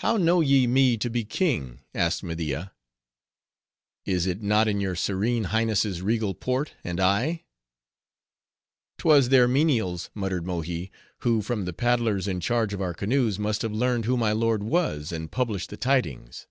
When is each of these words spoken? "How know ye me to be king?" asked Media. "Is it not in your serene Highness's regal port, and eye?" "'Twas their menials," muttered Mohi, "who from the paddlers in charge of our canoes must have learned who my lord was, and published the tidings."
"How 0.00 0.18
know 0.18 0.42
ye 0.42 0.66
me 0.66 0.98
to 0.98 1.08
be 1.08 1.24
king?" 1.24 1.80
asked 1.94 2.22
Media. 2.22 2.74
"Is 4.04 4.26
it 4.26 4.42
not 4.42 4.68
in 4.68 4.78
your 4.78 4.94
serene 4.94 5.44
Highness's 5.44 6.02
regal 6.02 6.34
port, 6.34 6.74
and 6.84 7.00
eye?" 7.00 7.44
"'Twas 8.98 9.30
their 9.30 9.48
menials," 9.48 10.10
muttered 10.12 10.44
Mohi, 10.44 10.90
"who 11.20 11.40
from 11.40 11.64
the 11.64 11.72
paddlers 11.72 12.28
in 12.28 12.40
charge 12.40 12.74
of 12.74 12.82
our 12.82 12.92
canoes 12.92 13.38
must 13.38 13.62
have 13.62 13.72
learned 13.72 14.04
who 14.04 14.18
my 14.18 14.32
lord 14.32 14.62
was, 14.64 15.12
and 15.12 15.32
published 15.32 15.70
the 15.70 15.78
tidings." 15.78 16.46